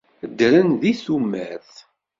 [0.29, 1.73] Ddren di tumert.